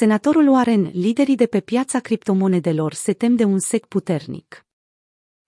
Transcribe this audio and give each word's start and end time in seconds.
Senatorul 0.00 0.48
Warren, 0.48 0.90
liderii 0.92 1.34
de 1.34 1.46
pe 1.46 1.60
piața 1.60 2.00
criptomonedelor 2.00 2.92
se 2.92 3.12
tem 3.12 3.36
de 3.36 3.44
un 3.44 3.58
sec 3.58 3.86
puternic. 3.86 4.66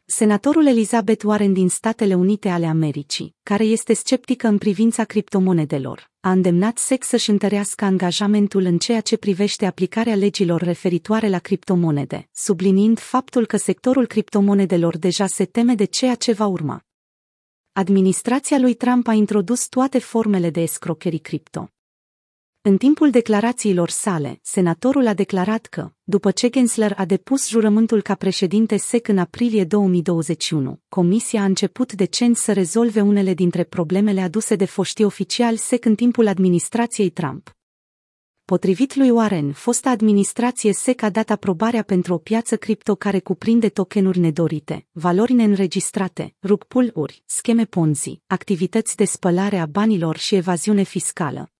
Senatorul 0.04 0.66
Elizabeth 0.66 1.24
Warren 1.24 1.52
din 1.52 1.68
Statele 1.68 2.14
Unite 2.14 2.48
ale 2.48 2.66
Americii, 2.66 3.36
care 3.42 3.64
este 3.64 3.92
sceptică 3.92 4.46
în 4.46 4.58
privința 4.58 5.04
criptomonedelor, 5.04 6.10
a 6.20 6.30
îndemnat 6.30 6.78
SEC 6.78 7.04
să-și 7.04 7.30
întărească 7.30 7.84
angajamentul 7.84 8.64
în 8.64 8.78
ceea 8.78 9.00
ce 9.00 9.16
privește 9.16 9.66
aplicarea 9.66 10.14
legilor 10.14 10.60
referitoare 10.60 11.28
la 11.28 11.38
criptomonede, 11.38 12.28
subliniind 12.32 12.98
faptul 12.98 13.46
că 13.46 13.56
sectorul 13.56 14.06
criptomonedelor 14.06 14.98
deja 14.98 15.26
se 15.26 15.44
teme 15.44 15.74
de 15.74 15.84
ceea 15.84 16.14
ce 16.14 16.32
va 16.32 16.46
urma. 16.46 16.84
Administrația 17.72 18.58
lui 18.58 18.74
Trump 18.74 19.06
a 19.06 19.12
introdus 19.12 19.68
toate 19.68 19.98
formele 19.98 20.50
de 20.50 20.60
escrocherii 20.60 21.18
cripto. 21.18 21.70
În 22.64 22.76
timpul 22.76 23.10
declarațiilor 23.10 23.90
sale, 23.90 24.38
senatorul 24.42 25.06
a 25.06 25.14
declarat 25.14 25.66
că, 25.66 25.92
după 26.02 26.30
ce 26.30 26.48
Gensler 26.48 26.94
a 26.96 27.04
depus 27.04 27.48
jurământul 27.48 28.02
ca 28.02 28.14
președinte 28.14 28.76
SEC 28.76 29.08
în 29.08 29.18
aprilie 29.18 29.64
2021, 29.64 30.80
comisia 30.88 31.40
a 31.40 31.44
început 31.44 31.92
decent 31.92 32.36
să 32.36 32.52
rezolve 32.52 33.00
unele 33.00 33.34
dintre 33.34 33.64
problemele 33.64 34.20
aduse 34.20 34.56
de 34.56 34.64
foștii 34.64 35.04
oficiali 35.04 35.56
SEC 35.56 35.84
în 35.84 35.94
timpul 35.94 36.26
administrației 36.26 37.10
Trump. 37.10 37.56
Potrivit 38.44 38.96
lui 38.96 39.10
Warren, 39.10 39.52
fosta 39.52 39.90
administrație 39.90 40.72
SEC 40.72 41.02
a 41.02 41.10
dat 41.10 41.30
aprobarea 41.30 41.82
pentru 41.82 42.14
o 42.14 42.18
piață 42.18 42.56
cripto 42.56 42.94
care 42.94 43.18
cuprinde 43.18 43.68
tokenuri 43.68 44.18
nedorite, 44.18 44.86
valori 44.92 45.32
neînregistrate, 45.32 46.34
rug 46.42 46.66
uri 46.94 47.22
scheme 47.26 47.64
Ponzi, 47.64 48.20
activități 48.26 48.96
de 48.96 49.04
spălare 49.04 49.58
a 49.58 49.66
banilor 49.66 50.16
și 50.16 50.34
evaziune 50.34 50.82
fiscală. 50.82 51.51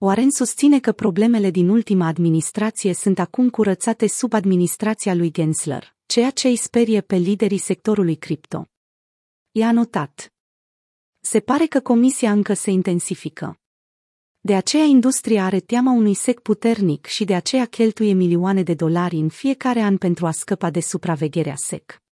Warren 0.00 0.30
susține 0.30 0.80
că 0.80 0.92
problemele 0.92 1.50
din 1.50 1.68
ultima 1.68 2.06
administrație 2.06 2.94
sunt 2.94 3.18
acum 3.18 3.50
curățate 3.50 4.06
sub 4.06 4.32
administrația 4.32 5.14
lui 5.14 5.30
Gensler, 5.30 5.96
ceea 6.06 6.30
ce 6.30 6.48
îi 6.48 6.56
sperie 6.56 7.00
pe 7.00 7.16
liderii 7.16 7.58
sectorului 7.58 8.16
cripto. 8.16 8.66
I-a 9.50 9.72
notat. 9.72 10.32
Se 11.20 11.40
pare 11.40 11.66
că 11.66 11.80
comisia 11.80 12.32
încă 12.32 12.54
se 12.54 12.70
intensifică. 12.70 13.60
De 14.40 14.54
aceea 14.54 14.84
industria 14.84 15.44
are 15.44 15.60
teama 15.60 15.92
unui 15.92 16.14
sec 16.14 16.40
puternic 16.40 17.06
și 17.06 17.24
de 17.24 17.34
aceea 17.34 17.66
cheltuie 17.66 18.12
milioane 18.12 18.62
de 18.62 18.74
dolari 18.74 19.16
în 19.16 19.28
fiecare 19.28 19.80
an 19.80 19.96
pentru 19.96 20.26
a 20.26 20.30
scăpa 20.30 20.70
de 20.70 20.80
supravegherea 20.80 21.56
SEC. 21.56 22.02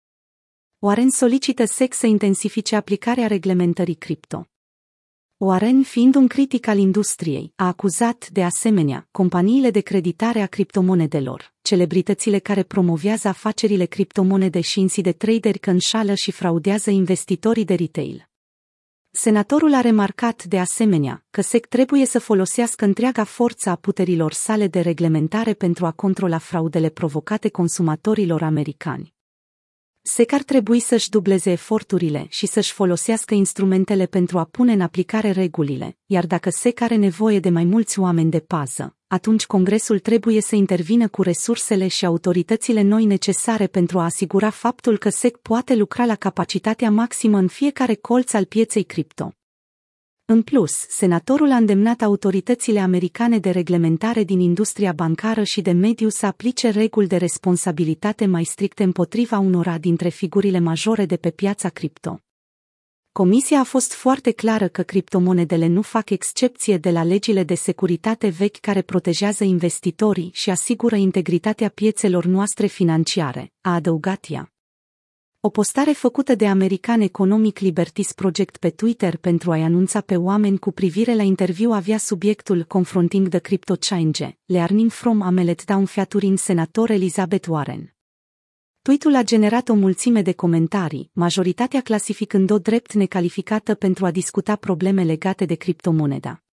Warren 0.79 1.09
solicită 1.09 1.65
SEC 1.65 1.93
să 1.93 2.07
intensifice 2.07 2.75
aplicarea 2.75 3.27
reglementării 3.27 3.95
cripto. 3.95 4.47
Warren, 5.41 5.83
fiind 5.83 6.15
un 6.15 6.27
critic 6.27 6.67
al 6.67 6.77
industriei, 6.77 7.53
a 7.55 7.67
acuzat, 7.67 8.29
de 8.29 8.43
asemenea, 8.43 9.07
companiile 9.11 9.71
de 9.71 9.79
creditare 9.79 10.41
a 10.41 10.45
criptomonedelor, 10.45 11.53
celebritățile 11.61 12.39
care 12.39 12.63
promovează 12.63 13.27
afacerile 13.27 13.85
criptomonede 13.85 14.61
și 14.61 14.79
insii 14.79 15.03
de 15.03 15.11
traderi 15.11 15.59
că 15.59 15.69
înșală 15.69 16.13
și 16.13 16.31
fraudează 16.31 16.89
investitorii 16.89 17.65
de 17.65 17.73
retail. 17.73 18.29
Senatorul 19.11 19.73
a 19.73 19.81
remarcat 19.81 20.43
de 20.43 20.59
asemenea 20.59 21.25
că 21.29 21.41
SEC 21.41 21.65
trebuie 21.65 22.05
să 22.05 22.19
folosească 22.19 22.85
întreaga 22.85 23.23
forță 23.23 23.69
a 23.69 23.75
puterilor 23.75 24.33
sale 24.33 24.67
de 24.67 24.79
reglementare 24.79 25.53
pentru 25.53 25.85
a 25.85 25.91
controla 25.91 26.37
fraudele 26.37 26.89
provocate 26.89 27.49
consumatorilor 27.49 28.41
americani. 28.41 29.13
SEC 30.01 30.33
ar 30.33 30.43
trebui 30.43 30.79
să-și 30.79 31.09
dubleze 31.09 31.51
eforturile 31.51 32.25
și 32.29 32.47
să-și 32.47 32.71
folosească 32.71 33.33
instrumentele 33.33 34.05
pentru 34.05 34.37
a 34.37 34.43
pune 34.43 34.73
în 34.73 34.81
aplicare 34.81 35.31
regulile, 35.31 35.97
iar 36.05 36.25
dacă 36.25 36.49
SEC 36.49 36.81
are 36.81 36.95
nevoie 36.95 37.39
de 37.39 37.49
mai 37.49 37.63
mulți 37.63 37.99
oameni 37.99 38.29
de 38.29 38.39
pază, 38.39 38.95
atunci 39.07 39.45
Congresul 39.45 39.99
trebuie 39.99 40.41
să 40.41 40.55
intervină 40.55 41.07
cu 41.07 41.21
resursele 41.21 41.87
și 41.87 42.05
autoritățile 42.05 42.81
noi 42.81 43.05
necesare 43.05 43.67
pentru 43.67 43.99
a 43.99 44.03
asigura 44.03 44.49
faptul 44.49 44.97
că 44.97 45.09
SEC 45.09 45.37
poate 45.37 45.75
lucra 45.75 46.05
la 46.05 46.15
capacitatea 46.15 46.91
maximă 46.91 47.37
în 47.37 47.47
fiecare 47.47 47.95
colț 47.95 48.33
al 48.33 48.45
pieței 48.45 48.83
cripto. 48.83 49.33
În 50.31 50.41
plus, 50.41 50.73
senatorul 50.89 51.51
a 51.51 51.55
îndemnat 51.55 52.01
autoritățile 52.01 52.79
americane 52.79 53.39
de 53.39 53.49
reglementare 53.49 54.23
din 54.23 54.39
industria 54.39 54.91
bancară 54.93 55.43
și 55.43 55.61
de 55.61 55.71
mediu 55.71 56.09
să 56.09 56.25
aplice 56.25 56.69
reguli 56.69 57.07
de 57.07 57.17
responsabilitate 57.17 58.25
mai 58.25 58.43
stricte 58.43 58.83
împotriva 58.83 59.37
unora 59.37 59.77
dintre 59.77 60.09
figurile 60.09 60.59
majore 60.59 61.05
de 61.05 61.17
pe 61.17 61.29
piața 61.29 61.69
cripto. 61.69 62.19
Comisia 63.11 63.59
a 63.59 63.63
fost 63.63 63.93
foarte 63.93 64.31
clară 64.31 64.67
că 64.67 64.81
criptomonedele 64.81 65.67
nu 65.67 65.81
fac 65.81 66.09
excepție 66.09 66.77
de 66.77 66.91
la 66.91 67.03
legile 67.03 67.43
de 67.43 67.55
securitate 67.55 68.27
vechi 68.27 68.59
care 68.59 68.81
protejează 68.81 69.43
investitorii 69.43 70.29
și 70.33 70.49
asigură 70.49 70.95
integritatea 70.95 71.69
piețelor 71.69 72.25
noastre 72.25 72.67
financiare, 72.67 73.51
a 73.61 73.73
adăugat 73.73 74.25
ea. 74.29 74.51
O 75.41 75.49
postare 75.49 75.91
făcută 75.91 76.35
de 76.35 76.47
American 76.47 77.01
Economic 77.01 77.59
Liberties 77.59 78.11
Project 78.11 78.57
pe 78.57 78.69
Twitter 78.69 79.17
pentru 79.17 79.51
a-i 79.51 79.61
anunța 79.61 80.01
pe 80.01 80.15
oameni 80.15 80.57
cu 80.57 80.71
privire 80.71 81.15
la 81.15 81.23
interviu 81.23 81.71
avea 81.71 81.97
subiectul 81.97 82.63
Confronting 82.63 83.27
the 83.27 83.39
Crypto 83.39 83.75
Change, 83.75 84.37
learning 84.45 84.91
from 84.91 85.21
a 85.21 85.29
meltdown 85.29 85.85
featuring 85.85 86.37
senator 86.37 86.89
Elizabeth 86.89 87.47
Warren. 87.47 87.95
Tweetul 88.81 89.15
a 89.15 89.23
generat 89.23 89.69
o 89.69 89.73
mulțime 89.73 90.21
de 90.21 90.33
comentarii, 90.33 91.09
majoritatea 91.13 91.81
clasificând-o 91.81 92.57
drept 92.57 92.93
necalificată 92.93 93.75
pentru 93.75 94.05
a 94.05 94.11
discuta 94.11 94.55
probleme 94.55 95.03
legate 95.03 95.45
de 95.45 95.55
criptomoneda. 95.55 96.43